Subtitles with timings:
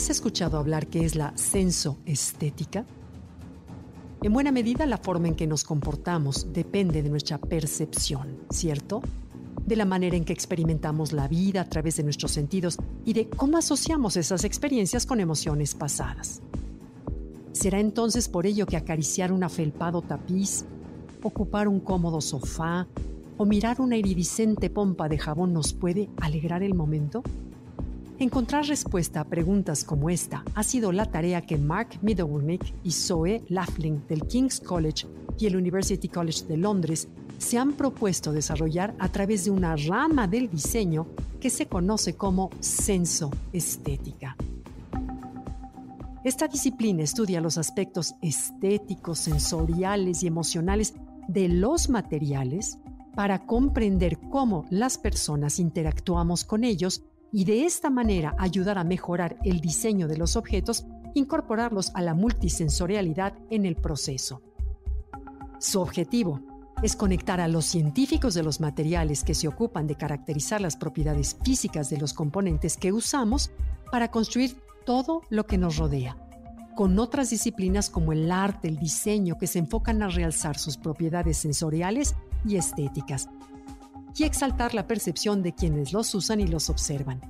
[0.00, 2.86] ¿Has escuchado hablar qué es la sensoestética?
[4.22, 9.02] En buena medida la forma en que nos comportamos depende de nuestra percepción, ¿cierto?
[9.66, 13.28] De la manera en que experimentamos la vida a través de nuestros sentidos y de
[13.28, 16.40] cómo asociamos esas experiencias con emociones pasadas.
[17.52, 20.64] ¿Será entonces por ello que acariciar un afelpado tapiz,
[21.22, 22.88] ocupar un cómodo sofá
[23.36, 27.22] o mirar una iridiscente pompa de jabón nos puede alegrar el momento?
[28.20, 33.42] Encontrar respuesta a preguntas como esta ha sido la tarea que Mark Middlewick y Zoe
[33.48, 35.06] Laughlin del King's College
[35.38, 40.28] y el University College de Londres se han propuesto desarrollar a través de una rama
[40.28, 41.06] del diseño
[41.40, 44.36] que se conoce como senso estética.
[46.22, 50.92] Esta disciplina estudia los aspectos estéticos, sensoriales y emocionales
[51.26, 52.76] de los materiales
[53.14, 59.38] para comprender cómo las personas interactuamos con ellos y de esta manera ayudar a mejorar
[59.44, 64.42] el diseño de los objetos, incorporarlos a la multisensorialidad en el proceso.
[65.58, 66.40] Su objetivo
[66.82, 71.36] es conectar a los científicos de los materiales que se ocupan de caracterizar las propiedades
[71.44, 73.50] físicas de los componentes que usamos
[73.92, 74.56] para construir
[74.86, 76.16] todo lo que nos rodea,
[76.74, 81.36] con otras disciplinas como el arte, el diseño, que se enfocan a realzar sus propiedades
[81.36, 82.16] sensoriales
[82.46, 83.28] y estéticas,
[84.16, 87.20] y exaltar la percepción de quienes los usan y los observan.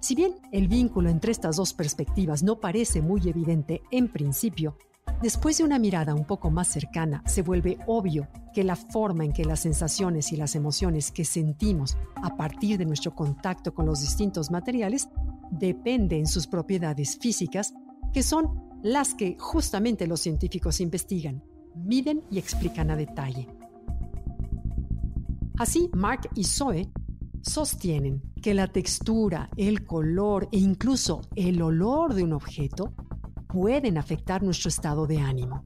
[0.00, 4.76] Si bien el vínculo entre estas dos perspectivas no parece muy evidente en principio,
[5.22, 9.32] después de una mirada un poco más cercana se vuelve obvio que la forma en
[9.32, 14.00] que las sensaciones y las emociones que sentimos a partir de nuestro contacto con los
[14.00, 15.08] distintos materiales
[15.52, 17.72] depende en sus propiedades físicas,
[18.12, 21.44] que son las que justamente los científicos investigan,
[21.76, 23.48] miden y explican a detalle.
[25.62, 26.90] Así, Mark y Zoe
[27.40, 32.92] sostienen que la textura, el color e incluso el olor de un objeto
[33.46, 35.62] pueden afectar nuestro estado de ánimo.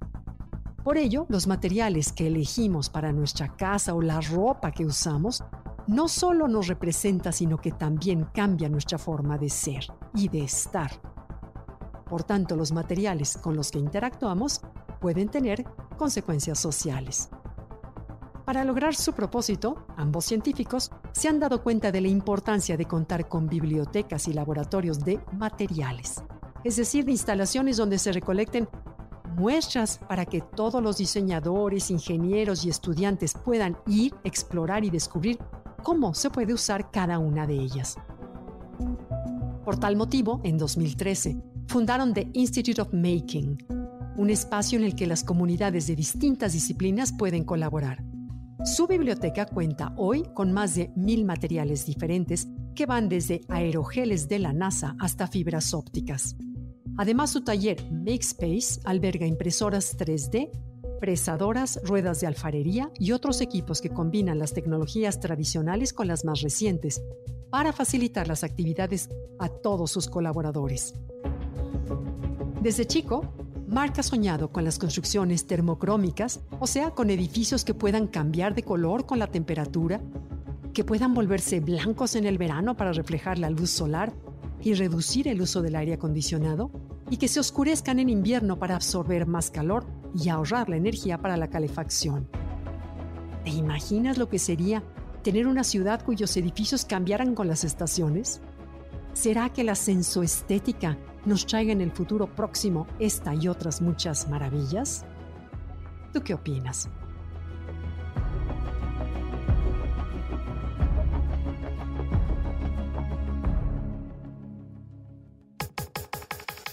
[0.84, 5.42] Por ello, los materiales que elegimos para nuestra casa o la ropa que usamos
[5.86, 10.90] no solo nos representa, sino que también cambia nuestra forma de ser y de estar.
[12.04, 14.60] Por tanto, los materiales con los que interactuamos
[15.00, 15.64] pueden tener
[15.96, 17.30] consecuencias sociales.
[18.46, 23.28] Para lograr su propósito, ambos científicos se han dado cuenta de la importancia de contar
[23.28, 26.22] con bibliotecas y laboratorios de materiales,
[26.62, 28.68] es decir, de instalaciones donde se recolecten
[29.36, 35.40] muestras para que todos los diseñadores, ingenieros y estudiantes puedan ir, explorar y descubrir
[35.82, 37.96] cómo se puede usar cada una de ellas.
[39.64, 41.36] Por tal motivo, en 2013,
[41.66, 43.58] fundaron The Institute of Making,
[44.16, 48.04] un espacio en el que las comunidades de distintas disciplinas pueden colaborar.
[48.64, 54.38] Su biblioteca cuenta hoy con más de mil materiales diferentes que van desde aerogeles de
[54.38, 56.36] la NASA hasta fibras ópticas.
[56.96, 60.50] Además, su taller Makespace alberga impresoras 3D,
[60.98, 66.40] presadoras, ruedas de alfarería y otros equipos que combinan las tecnologías tradicionales con las más
[66.40, 67.02] recientes
[67.50, 70.94] para facilitar las actividades a todos sus colaboradores.
[72.62, 73.32] Desde chico,
[73.68, 78.62] Mark ha soñado con las construcciones termocrómicas, o sea, con edificios que puedan cambiar de
[78.62, 80.00] color con la temperatura,
[80.72, 84.12] que puedan volverse blancos en el verano para reflejar la luz solar
[84.62, 86.70] y reducir el uso del aire acondicionado,
[87.10, 89.84] y que se oscurezcan en invierno para absorber más calor
[90.14, 92.28] y ahorrar la energía para la calefacción.
[93.42, 94.84] ¿Te imaginas lo que sería
[95.22, 98.40] tener una ciudad cuyos edificios cambiaran con las estaciones?
[99.12, 105.04] ¿Será que la sensoestética nos traiga en el futuro próximo esta y otras muchas maravillas?
[106.12, 106.88] ¿Tú qué opinas?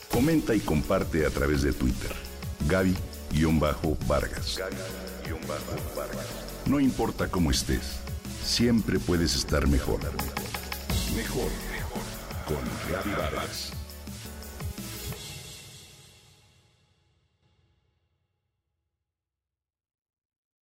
[0.09, 2.11] Comenta y comparte a través de Twitter.
[2.69, 4.59] Gaby-Vargas.
[6.65, 7.99] No importa cómo estés,
[8.41, 9.99] siempre puedes estar mejor.
[11.13, 12.01] Mejor, mejor.
[12.47, 13.82] Con Gaby Vargas.